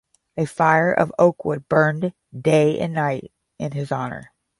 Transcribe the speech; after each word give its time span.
A 0.35 0.45
fire 0.47 0.91
of 0.91 1.13
oak 1.19 1.45
wood 1.45 1.69
burned 1.69 2.15
day 2.35 2.79
and 2.79 2.91
night 2.95 3.31
in 3.59 3.71
his 3.73 3.91
honor. 3.91 4.31